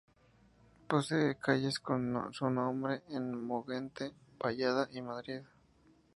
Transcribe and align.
Posee 0.87 1.37
calles 1.37 1.77
con 1.77 2.33
su 2.33 2.49
nombre 2.49 3.03
en 3.09 3.39
Mogente, 3.45 4.11
Vallada 4.43 4.89
y 4.91 4.99
Madrid. 5.03 5.41